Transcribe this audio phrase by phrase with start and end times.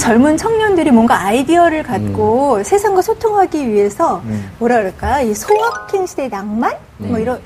[0.00, 2.62] 젊은 청년들이 뭔가 아이디어를 갖고 음.
[2.62, 4.50] 세상과 소통하기 위해서 음.
[4.58, 7.22] 뭐라 그럴까 이 소확행 시대의 낭만 뭐 네.
[7.22, 7.40] 이런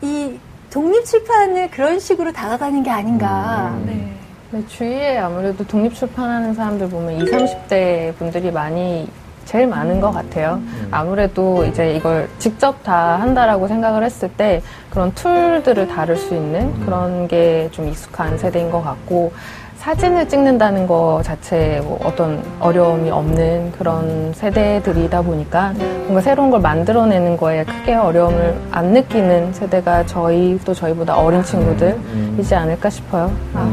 [0.00, 0.38] 이
[0.70, 3.74] 독립 출판을 그런 식으로 다가가는 게 아닌가.
[3.74, 3.84] 음.
[3.86, 4.12] 네.
[4.52, 9.08] 네, 주위에 아무래도 독립 출판하는 사람들 보면 20, 30대 분들이 많이
[9.44, 10.60] 제일 많은 것 같아요.
[10.62, 10.88] 음.
[10.90, 17.28] 아무래도 이제 이걸 직접 다 한다라고 생각을 했을 때 그런 툴들을 다룰 수 있는 그런
[17.28, 19.32] 게 좀 익숙한 세대인 것 같고
[19.78, 25.72] 사진을 찍는다는 거 자체에 뭐 어떤 어려움이 없는 그런 세대들이다 보니까
[26.04, 32.54] 뭔가 새로운 걸 만들어내는 거에 크게 어려움을 안 느끼는 세대가 저희 또 저희보다 어린 친구들이지
[32.54, 33.32] 않을까 싶어요.
[33.54, 33.68] 아.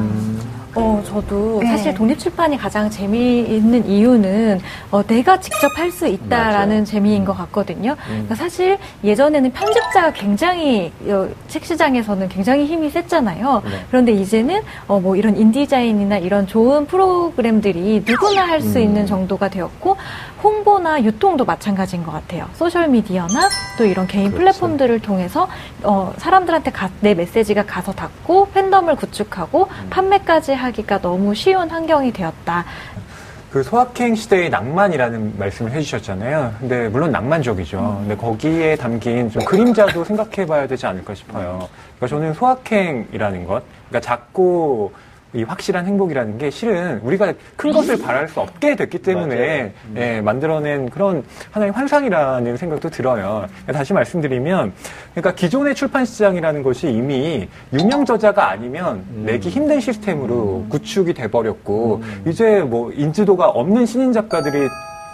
[0.75, 1.67] 어, 저도 네.
[1.67, 4.59] 사실 독립출판이 가장 재미있는 이유는
[4.91, 6.91] 어, 내가 직접 할 수 있다라는 맞아.
[6.91, 7.93] 재미인 것 같거든요.
[7.93, 7.97] 음.
[8.09, 13.63] 그러니까 사실 예전에는 편집자가 굉장히 어, 책 시장에서는 굉장히 힘이 셌잖아요.
[13.65, 13.71] 네.
[13.89, 18.83] 그런데 이제는 어, 뭐 이런 인디자인이나 이런 좋은 프로그램들이 누구나 할수 음.
[18.83, 19.97] 있는 정도가 되었고
[20.43, 22.47] 홍보나 유통도 마찬가지인 것 같아요.
[22.53, 24.59] 소셜미디어나 또 이런 개인 그렇죠.
[24.59, 25.47] 플랫폼들을 통해서
[25.83, 29.87] 어, 사람들한테 가, 내 메시지가 가서 닿고 팬덤을 구축하고 음.
[29.89, 32.65] 판매까지 하기가 너무 쉬운 환경이 되었다.
[33.51, 36.53] 그 소확행 시대의 낭만이라는 말씀을 해주셨잖아요.
[36.59, 37.79] 근데 물론 낭만적이죠.
[37.79, 37.97] 음.
[38.01, 41.67] 근데 거기에 담긴 좀 그림자도 생각해봐야 되지 않을까 싶어요.
[41.97, 44.91] 그러니까 저는 소확행이라는 것, 그러니까 작고
[45.33, 49.95] 이 확실한 행복이라는 게 실은 우리가 큰 것을 바랄 수 없게 됐기 때문에 음.
[49.95, 53.45] 예, 만들어낸 그런 하나의 환상이라는 생각도 들어요.
[53.71, 54.73] 다시 말씀드리면,
[55.11, 59.23] 그러니까 기존의 출판 시장이라는 것이 이미 유명 저자가 아니면 음.
[59.27, 60.69] 내기 힘든 시스템으로 음.
[60.69, 62.23] 구축이 돼버렸고, 음.
[62.27, 64.67] 이제 뭐 인지도가 없는 신인 작가들이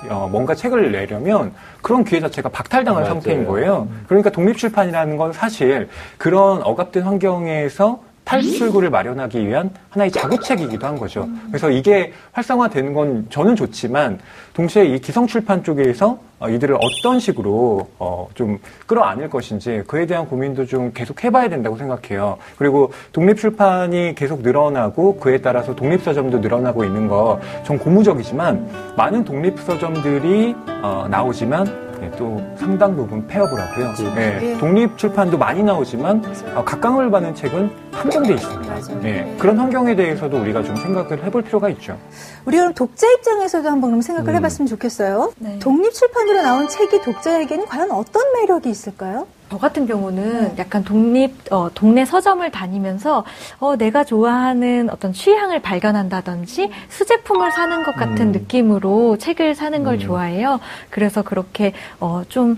[0.10, 3.16] 어, 뭔가 책을 내려면 그런 기회 자체가 박탈당한 맞아요.
[3.16, 3.88] 상태인 거예요.
[3.90, 4.06] 음.
[4.08, 11.30] 그러니까 독립출판이라는 건 사실 그런 억압된 환경에서 탈출구를 마련하기 위한 하나의 자구책이기도 한 거죠.
[11.50, 14.20] 그래서 이게 활성화되는 건 저는 좋지만
[14.54, 20.66] 동시에 이 기성출판 쪽에서 어, 이들을 어떤 식으로 어, 좀 끌어안을 것인지 그에 대한 고민도
[20.66, 22.38] 좀 계속 해봐야 된다고 생각해요.
[22.58, 28.68] 그리고 독립출판이 계속 늘어나고 그에 따라서 독립서점도 늘어나고 있는 거 전 고무적이지만
[28.98, 33.94] 많은 독립서점들이 어, 나오지만 네, 또 상당 부분 폐업을 하고요.
[34.16, 34.58] 네, 네.
[34.58, 36.22] 독립 출판도 많이 나오지만
[36.54, 39.00] 어, 각광을 받는 책은 한정돼 있습니다.
[39.02, 41.98] 네, 그런 환경에 대해서도 우리가 좀 생각을 해볼 필요가 있죠.
[42.46, 44.36] 우리 그럼 독자 입장에서도 한번 생각을 음.
[44.36, 45.32] 해봤으면 좋겠어요.
[45.40, 45.60] 네.
[45.60, 49.28] 독립 출판으로 나온 책이 독자에게는 과연 어떤 매력이 있을까요?
[49.50, 50.56] 저 같은 경우는 네.
[50.58, 53.24] 약간 독립 어, 동네 서점을 다니면서
[53.60, 58.32] 어, 내가 좋아하는 어떤 취향을 발견한다든지 수제품을 사는 것 같은 음.
[58.34, 60.00] 느낌으로 책을 사는 걸 음.
[60.00, 60.60] 좋아해요.
[60.90, 62.58] 그래서 그렇게 어, 좀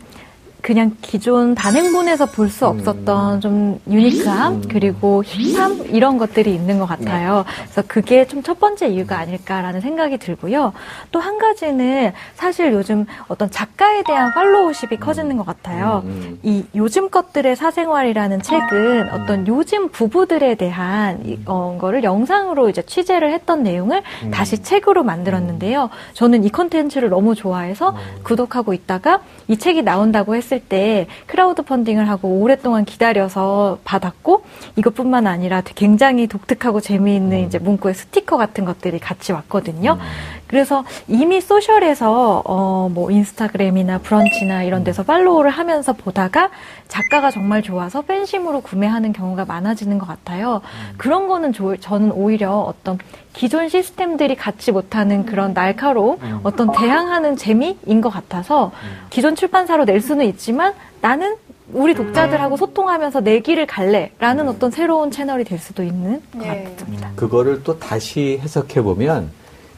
[0.68, 3.42] 그냥 기존 단행본에서 볼 수 없었던 음.
[3.42, 4.64] 좀 유니크함 음.
[4.70, 7.46] 그리고 힙함 이런 것들이 있는 것 같아요.
[7.46, 7.54] 네.
[7.64, 10.74] 그래서 그게 좀 첫 번째 이유가 아닐까라는 생각이 들고요.
[11.12, 16.04] 또 한 가지는 사실 요즘 어떤 작가에 대한 팔로우십이 커지는 것 같아요.
[16.06, 22.82] 음, 이 요즘 것들의 사생활이라는 책은 어떤 요즘 부부들에 대한 이, 어, 거를 영상으로 이제
[22.82, 24.02] 취재를 했던 내용을
[24.32, 25.90] 다시 책으로 만들었는데요.
[26.14, 32.10] 저는 이 컨텐츠를 너무 좋아해서 구독하고 있다가 이 책이 나온다고 했을 했을 때 크라우드 펀딩을
[32.10, 34.44] 하고 오랫동안 기다려서 받았고
[34.76, 37.46] 이것뿐만 아니라 굉장히 독특하고 재미있는 음.
[37.46, 39.94] 이제 문구의 스티커 같은 것들이 같이 왔거든요.
[39.94, 40.47] 음.
[40.48, 46.50] 그래서 이미 소셜에서 어 뭐 인스타그램이나 브런치나 이런 데서 팔로우를 하면서 보다가
[46.88, 50.62] 작가가 정말 좋아서 팬심으로 구매하는 경우가 많아지는 것 같아요.
[50.64, 50.94] 음.
[50.98, 52.98] 그런 거는 조, 저는 오히려 어떤
[53.34, 56.40] 기존 시스템들이 갖지 못하는 그런 날카로운 음.
[56.44, 59.08] 어떤 대항하는 재미인 것 같아서 음.
[59.10, 61.36] 기존 출판사로 낼 수는 있지만 나는
[61.74, 66.64] 우리 독자들하고 소통하면서 내 길을 갈래라는 어떤 새로운 채널이 될 수도 있는 것 네.
[66.76, 67.12] 같습니다.
[67.16, 69.30] 그거를 또 다시 해석해 보면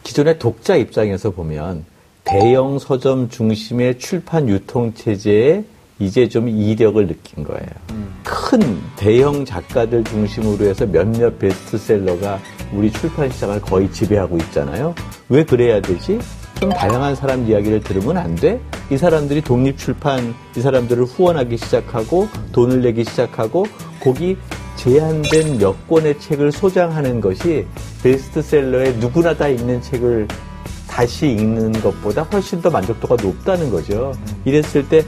[0.03, 1.85] 기존의 독자 입장에서 보면
[2.23, 5.63] 대형 서점 중심의 출판 유통 체제에
[5.99, 7.67] 이제 좀 이력을 느낀 거예요.
[7.91, 8.13] 음.
[8.23, 8.59] 큰
[8.95, 12.39] 대형 작가들 중심으로 해서 몇몇 베스트셀러가
[12.73, 14.95] 우리 출판 시장을 거의 지배하고 있잖아요.
[15.27, 16.19] 왜 그래야 되지?
[16.59, 18.59] 좀 다양한 사람 이야기를 들으면 안 돼?
[18.91, 23.65] 이 사람들이 독립 출판, 이 사람들을 후원하기 시작하고 돈을 내기 시작하고
[24.01, 24.37] 거기
[24.79, 27.65] 제한된 몇 권의 책을 소장하는 것이
[28.03, 30.27] 베스트셀러에 누구나 다 읽는 책을
[30.87, 34.13] 다시 읽는 것보다 훨씬 더 만족도가 높다는 거죠.
[34.45, 35.03] 이랬을 때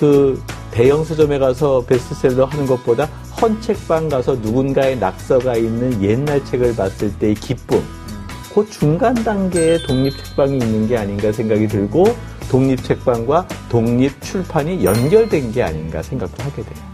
[0.00, 3.04] 그 대형 서점에 가서 베스트셀러 하는 것보다
[3.38, 7.82] 헌책방 가서 누군가의 낙서가 있는 옛날 책을 봤을 때의 기쁨,
[8.54, 12.04] 그 중간 단계에 독립 책방이 있는 게 아닌가 생각이 들고
[12.50, 16.89] 독립 책방과 독립 출판이 연결된 게 아닌가 생각도 하게 돼요.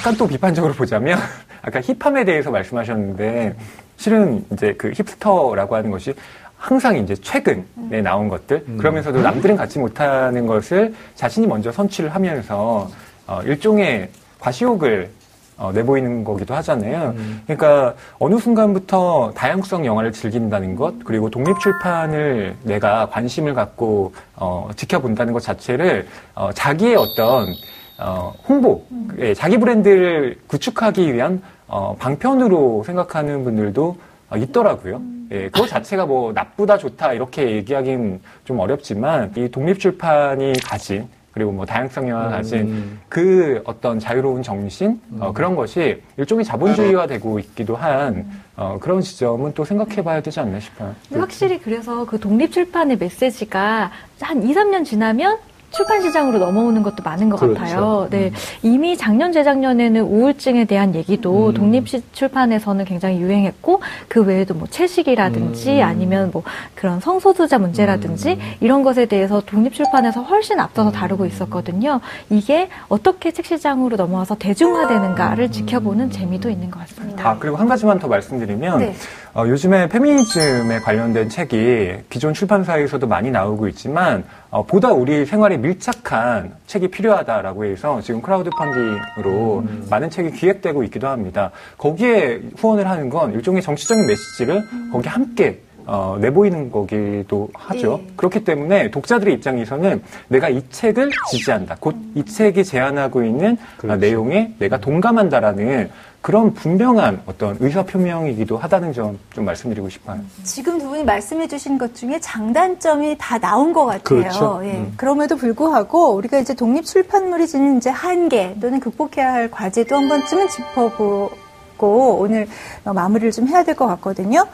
[0.00, 0.10] 음.
[0.10, 1.18] 약간 또 비판적으로 보자면
[1.62, 3.54] 아까 힙함에 대해서 말씀하셨는데
[3.96, 6.14] 실은 이제 그 힙스터라고 하는 것이
[6.56, 12.90] 항상 이제 최근에 나온 것들 그러면서도 남들은 갖지 못하는 것을 자신이 먼저 선취를 하면서
[13.26, 15.10] 어, 일종의 과시욕을
[15.56, 17.14] 어, 내보이는 거기도 하잖아요.
[17.46, 25.34] 그러니까 어느 순간부터 다양성 영화를 즐긴다는 것 그리고 독립 출판을 내가 관심을 갖고 어, 지켜본다는
[25.34, 27.54] 것 자체를 어, 자기의 어떤
[28.00, 28.84] 어, 홍보,
[29.18, 33.96] 예, 자기 브랜드를 구축하기 위한 어, 방편으로 생각하는 분들도
[34.30, 35.02] 어, 있더라고요.
[35.32, 41.52] 예, 그거 자체가 뭐 나쁘다 좋다 이렇게 얘기하기는 좀 어렵지만 이 독립 출판이 가진 그리고
[41.52, 47.76] 뭐 다양성 영화가 가진 그 어떤 자유로운 정신 어, 그런 것이 일종의 자본주의화 되고 있기도
[47.76, 48.26] 한
[48.56, 50.94] 어, 그런 지점은 또 생각해봐야 되지 않나 싶어요.
[51.12, 55.38] 확실히 그래서 그 독립 출판의 메시지가 한 2, 3년 지나면
[55.70, 57.58] 출판 시장으로 넘어오는 것도 많은 것 그렇죠.
[57.60, 58.08] 같아요.
[58.10, 58.32] 네.
[58.62, 61.54] 이미 작년, 재작년에는 우울증에 대한 얘기도 음.
[61.54, 65.82] 독립 시- 출판에서는 굉장히 유행했고, 그 외에도 뭐 채식이라든지 음.
[65.84, 66.42] 아니면 뭐
[66.74, 72.00] 그런 성소수자 문제라든지 이런 것에 대해서 독립 출판에서 훨씬 앞서서 다루고 있었거든요.
[72.30, 77.28] 이게 어떻게 책 시장으로 넘어와서 대중화되는가를 지켜보는 재미도 있는 것 같습니다.
[77.28, 78.94] 아, 그리고 한 가지만 더 말씀드리면, 네.
[79.32, 86.56] 어, 요즘에 페미니즘에 관련된 책이 기존 출판사에서도 많이 나오고 있지만, 어, 보다 우리 생활에 밀착한
[86.66, 91.52] 책이 필요하다라고 해서 지금 크라우드 펀딩으로 많은 책이 기획되고 있기도 합니다.
[91.78, 97.98] 거기에 후원을 하는 건 일종의 정치적인 메시지를 거기 함께 어, 내보이는 거기도 하죠.
[98.04, 98.12] 네.
[98.16, 101.76] 그렇기 때문에 독자들의 입장에서는 내가 이 책을 지지한다.
[101.80, 105.90] 곧 이 책이 제안하고 있는 어, 내용에 내가 동감한다라는
[106.22, 110.20] 그런 분명한 어떤 의사 표명이기도 하다는 점 좀 말씀드리고 싶어요.
[110.44, 114.02] 지금 두 분이 말씀해 주신 것 중에 장단점이 다 나온 것 같아요.
[114.02, 114.60] 그렇죠.
[114.64, 114.72] 예.
[114.72, 114.92] 음.
[114.96, 120.48] 그럼에도 불구하고 우리가 이제 독립 출판물이 지닌 이제 한계 또는 극복해야 할 과제도 한 번쯤은
[120.48, 122.46] 짚어보고 오늘
[122.84, 124.46] 어, 마무리를 좀 해야 될 것 같거든요.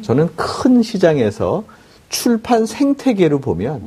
[0.00, 1.64] 저는 큰 시장에서
[2.08, 3.82] 출판 생태계로 보면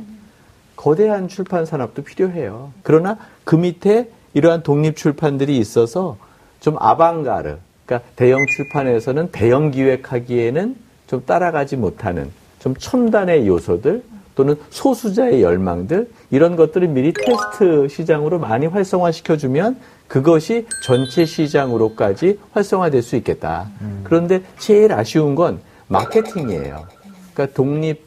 [0.76, 2.70] 거대한 출판 산업도 필요해요.
[2.82, 6.16] 그러나 그 밑에 이러한 독립 출판들이 있어서
[6.60, 10.76] 좀 아방가르, 그러니까 대형 출판에서는 대형 기획하기에는
[11.06, 14.02] 좀 따라가지 못하는 좀 첨단의 요소들
[14.34, 23.16] 또는 소수자의 열망들 이런 것들을 미리 테스트 시장으로 많이 활성화시켜주면 그것이 전체 시장으로까지 활성화될 수
[23.16, 23.70] 있겠다.
[24.04, 26.86] 그런데 제일 아쉬운 건 마케팅이에요.
[27.34, 28.04] 그러니까 독립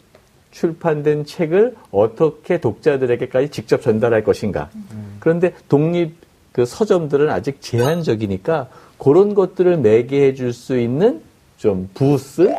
[0.51, 4.69] 출판된 책을 어떻게 독자들에게까지 직접 전달할 것인가.
[5.19, 6.15] 그런데 독립
[6.51, 8.67] 그 서점들은 아직 제한적이니까
[8.97, 11.21] 그런 것들을 매개해 줄 수 있는
[11.57, 12.53] 좀 부스,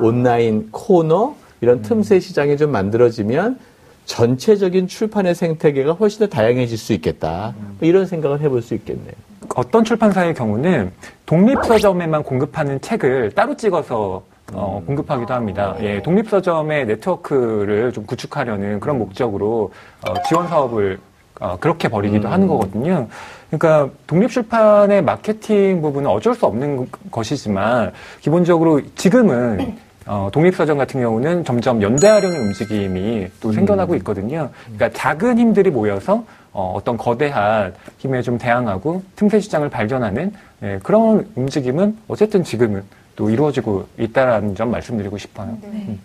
[0.00, 3.58] 온라인 코너 이런 틈새 시장이 좀 만들어지면
[4.06, 7.54] 전체적인 출판의 생태계가 훨씬 더 다양해질 수 있겠다.
[7.78, 9.12] 뭐 이런 생각을 해볼 수 있겠네요.
[9.54, 10.92] 어떤 출판사의 경우는
[11.26, 15.76] 독립서점에만 공급하는 책을 따로 찍어서 어, 공급하기도 합니다.
[15.80, 19.72] 예, 독립서점의 네트워크를 좀 구축하려는 그런 목적으로
[20.06, 20.98] 어, 지원 사업을
[21.40, 23.08] 어, 그렇게 벌이기도 하는 거거든요.
[23.50, 31.82] 그러니까 독립출판의 마케팅 부분은 어쩔 수 없는 것이지만 기본적으로 지금은 어, 독립서점 같은 경우는 점점
[31.82, 34.50] 연대하려는 움직임이 또 생겨나고 있거든요.
[34.64, 41.30] 그러니까 작은 힘들이 모여서 어, 어떤 거대한 힘에 좀 대항하고 틈새 시장을 발견하는 예, 그런
[41.34, 42.82] 움직임은 어쨌든 지금은
[43.18, 45.58] 또 이루어지고 있다라는 점 말씀드리고 싶어요.
[45.60, 45.98] 네.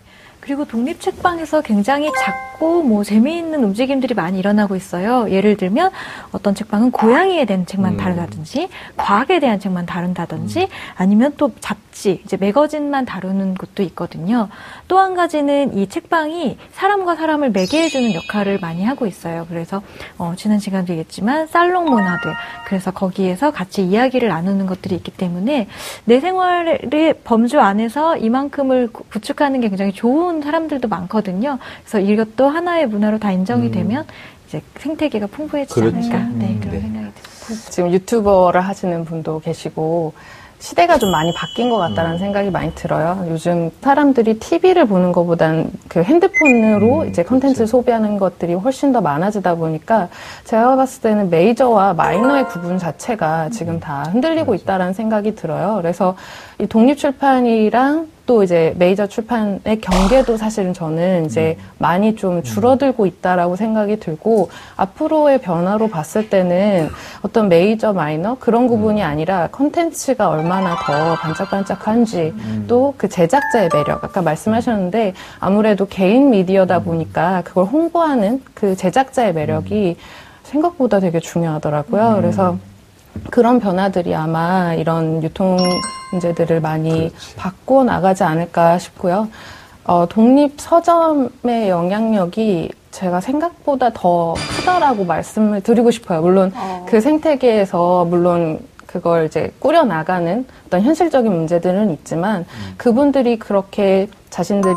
[0.44, 5.30] 그리고 독립 책방에서 굉장히 작고 뭐 재미있는 움직임들이 많이 일어나고 있어요.
[5.30, 5.90] 예를 들면
[6.32, 7.96] 어떤 책방은 고양이에 대한 책만 음.
[7.96, 14.48] 다루다든지 과학에 대한 책만 다룬다든지 아니면 또 잡지, 이제 매거진만 다루는 곳도 있거든요.
[14.88, 19.46] 또 한 가지는 이 책방이 사람과 사람을 매개해주는 역할을 많이 하고 있어요.
[19.48, 19.82] 그래서
[20.18, 22.32] 어, 지난 시간도 얘기했지만 살롱 문화들
[22.66, 25.68] 그래서 거기에서 같이 이야기를 나누는 것들이 있기 때문에
[26.04, 31.58] 내 생활의 범주 안에서 이만큼을 구- 구축하는 게 굉장히 좋은 사람들도 많거든요.
[31.84, 34.04] 그래서 이것도 하나의 문화로 다 인정이 되면
[34.48, 35.96] 이제 생태계가 풍부해지지 그렇죠.
[35.96, 36.80] 않을까 네, 음, 그런 네.
[36.80, 37.70] 생각이 듭니다.
[37.70, 40.14] 지금 유튜버를 하시는 분도 계시고
[40.64, 43.26] 시대가 좀 많이 바뀐 것 같다는 생각이 많이 들어요.
[43.28, 49.56] 요즘 사람들이 TV를 보는 것보단 그 핸드폰으로 음, 이제 컨텐츠를 소비하는 것들이 훨씬 더 많아지다
[49.56, 50.08] 보니까
[50.44, 55.74] 제가 봤을 때는 메이저와 마이너의 구분 자체가 지금 다 흔들리고 있다라는 생각이 들어요.
[55.82, 56.16] 그래서
[56.58, 63.56] 이 독립 출판이랑 또 이제 메이저 출판의 경계도 사실은 저는 이제 많이 좀 줄어들고 있다라고
[63.56, 66.88] 생각이 들고 앞으로의 변화로 봤을 때는
[67.22, 72.32] 어떤 메이저 마이너 그런 구분이 아니라 컨텐츠가 얼마나 더 반짝반짝한지
[72.66, 79.96] 또 그 제작자의 매력 아까 말씀하셨는데 아무래도 개인 미디어다 보니까 그걸 홍보하는 그 제작자의 매력이
[80.44, 82.14] 생각보다 되게 중요하더라고요.
[82.16, 82.56] 그래서
[83.30, 85.56] 그런 변화들이 아마 이런 유통
[86.14, 89.28] 문제들을 많이 바꿔 나가지 않을까 싶고요.
[89.84, 96.22] 어, 독립 서점의 영향력이 제가 생각보다 더 크다라고 말씀을 드리고 싶어요.
[96.22, 96.86] 물론 어.
[96.88, 98.60] 그 생태계에서 물론
[98.94, 102.46] 그걸 이제 꾸려 나가는 어떤 현실적인 문제들은 있지만
[102.76, 104.76] 그분들이 그렇게 자신들이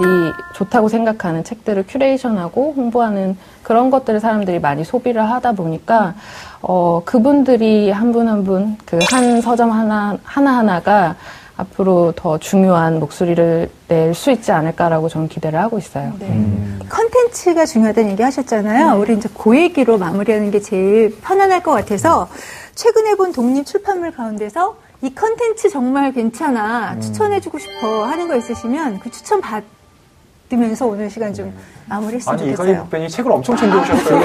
[0.56, 6.16] 좋다고 생각하는 책들을 큐레이션하고 홍보하는 그런 것들을 사람들이 많이 소비를 하다 보니까
[6.64, 11.16] 어 그분들이 한 분 한 분 그 한 서점 하나 하나 하나가
[11.58, 16.14] 앞으로 더 중요한 목소리를 낼 수 있지 않을까라고 저는 기대를 하고 있어요.
[16.20, 16.28] 네.
[16.90, 19.00] 컨텐츠가 중요하다는 얘기 하셨잖아요.
[19.00, 22.28] 우리 이제 그 얘기로 마무리하는 게 제일 편안할 것 같아서
[22.78, 29.10] 최근에 본 독립 출판물 가운데서 이 컨텐츠 정말 괜찮아 추천해주고 싶어 하는 거 있으시면 그
[29.10, 29.64] 추천 받
[30.52, 31.54] 으면서 오늘 시간 좀
[31.88, 32.84] 마무리했으면 아니 이가희 좋겠어요.
[32.84, 34.20] 북변이 책을 엄청 챙겨오셨어요.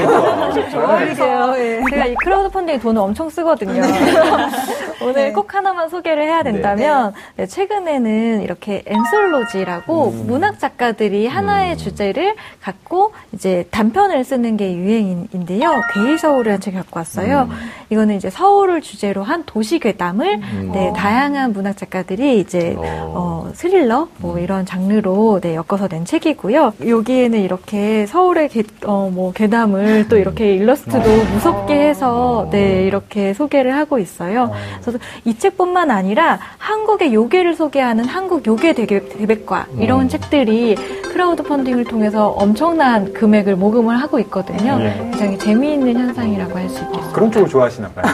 [0.71, 1.55] 그러게요.
[1.59, 1.85] 예.
[1.91, 3.83] 제가 이 크라우드 펀딩에 돈을 엄청 쓰거든요.
[5.03, 5.33] 오늘 네.
[5.33, 13.67] 꼭 하나만 소개를 해야 된다면 네, 최근에는 이렇게 엔솔로지라고 문학 작가들이 하나의 주제를 갖고 이제
[13.73, 15.73] 단편을 쓰는 게 유행인데요.
[15.93, 17.49] 괴이 서울이라는 책을 갖고 왔어요.
[17.91, 20.39] 이거는 이제 서울을 주제로 한 도시 괴담을
[20.73, 26.75] 네, 다양한 문학 작가들이 이제 어, 스릴러 뭐 이런 장르로 네, 엮어서 낸 책 이고요.
[26.87, 30.99] 여기에는 이렇게 서울의 괴, 어, 뭐 괴담을 또 이렇게 일러스트도
[31.33, 34.53] 무섭게 해서 네, 이렇게 소개를 하고 있어요.
[34.83, 40.75] 그래서 이 책뿐만 아니라 한국의 요괴를 소개하는 한국 요괴 대백과 이런 책들이
[41.13, 44.79] 크라우드 펀딩을 통해서 엄청난 금액을 모금을 하고 있거든요.
[44.81, 44.97] 예.
[45.11, 47.13] 굉장히 재미있는 현상이라고 할 수 있겠어요.
[47.13, 48.05] 그런 쪽을 좋아하시나 봐요.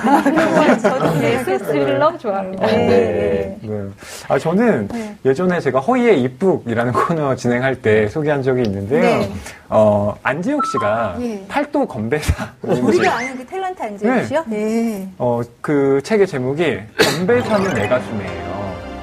[0.83, 2.67] 저는 네, 스릴러 좋아합니다.
[2.67, 3.38] 네.
[3.63, 3.89] 네.
[4.29, 4.89] 아, 저는
[5.25, 9.01] 예전에 제가 허이의 입북이라는 코너 진행할 때 소개한 적이 있는데요.
[9.03, 9.33] 네.
[9.69, 11.45] 어, 안지옥 씨가 예.
[11.49, 12.53] 팔도 건배사.
[12.63, 14.45] 우리가 아는 그 탤런트 안재욱 씨요?
[14.47, 15.09] 네.
[15.19, 16.79] 어, 그 책의 제목이
[17.17, 18.49] 건배사는 내 가슴에예요.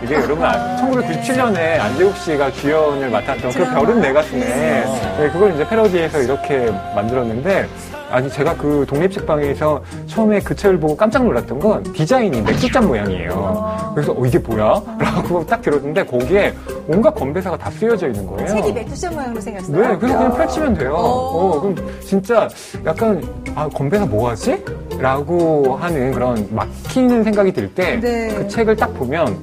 [0.04, 5.68] 이게 여러분 아, 1997년에 안재욱 씨가 주연을 맡았던 그 별은 내 가슴에 네, 그걸 이제
[5.68, 7.68] 패러디해서 이렇게 만들었는데
[8.16, 13.92] 아니 제가 그 독립책방에서 처음에 그 책을 보고 깜짝 놀랐던 건 디자인이 맥주잔 모양이에요.
[13.94, 14.82] 그래서 어, 이게 뭐야?
[14.98, 16.54] 라고 딱 들었는데 거기에
[16.88, 18.48] 온갖 건배사가 다 쓰여져 있는 거예요.
[18.48, 19.78] 책이 맥주잔 모양으로 생겼어요.
[19.78, 20.94] 네, 그래서 그냥 펼치면 돼요.
[20.94, 21.58] 어.
[21.58, 22.48] 어, 그럼 진짜
[22.86, 23.22] 약간,
[23.54, 24.64] 아, 건배사 뭐 하지?
[24.98, 28.34] 라고 하는 그런 막히는 생각이 들 때, 네.
[28.34, 29.38] 그 책을 딱 보면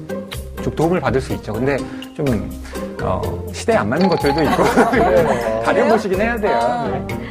[0.63, 1.53] 좀 도움을 받을 수 있죠.
[1.53, 1.77] 근데
[2.15, 2.49] 좀,
[3.03, 3.21] 어,
[3.53, 4.63] 시대에 안 맞는 것들도 있고,
[5.63, 7.05] 가려보시긴 해야 돼요.
[7.07, 7.23] 네.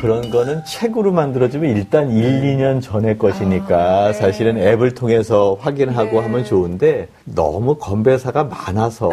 [0.00, 7.08] 그런 거는 책으로 만들어지면 일단 1, 2년 전의 것이니까 사실은 앱을 통해서 확인하고 하면 좋은데
[7.34, 9.08] 너무 건배사가 많아서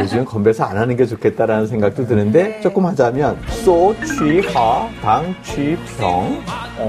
[0.00, 5.76] 요즘 건배사 안 하는 게 좋겠다라는 생각도 드는데 조금 하자면 소, 취, 하, 당, 취,
[5.98, 6.42] 평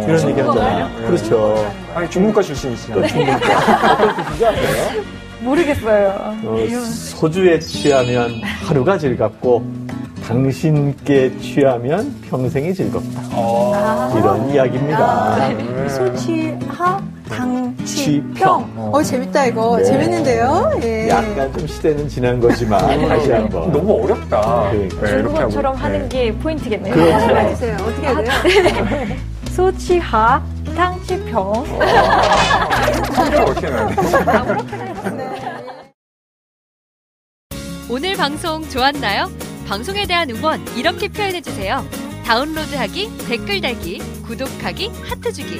[0.07, 0.89] 이런 얘기 하잖아요.
[1.07, 1.55] 그렇죠.
[1.93, 3.05] 아니, 중문과 출신이시잖아요.
[3.05, 5.03] 어떤 뜻인지 아세요?
[5.41, 6.35] 모르겠어요.
[6.45, 6.57] 어,
[7.19, 9.63] 소주에 취하면 하루가 즐겁고
[10.25, 13.21] 당신께 취하면 평생이 즐겁다.
[14.17, 15.49] 이런 이야기입니다.
[15.89, 18.91] 소취하 당 취평.
[18.93, 19.83] 어 재밌다 이거 네.
[19.85, 20.71] 재밌는데요.
[20.83, 21.09] 예.
[21.09, 24.69] 약간 좀 시대는 지난 거지만 다시 한 번 너무 어렵다.
[24.71, 25.01] 그러니까.
[25.01, 25.83] 네, 중국어처럼 하고.
[25.85, 26.09] 하는 네.
[26.09, 26.93] 게 포인트겠네요.
[26.93, 27.25] 그렇죠.
[27.25, 27.77] 알려주세요.
[27.81, 29.17] 어떻게 해야 돼요?
[29.53, 30.43] 소치하
[30.75, 31.39] 탕치평
[33.45, 33.95] 어떻게 해야 돼?
[37.89, 39.29] 오늘 방송 좋았나요?
[39.67, 41.85] 방송에 대한 응원 이렇게 표현해주세요.
[42.25, 45.59] 다운로드하기, 댓글 달기, 구독하기, 하트 주기.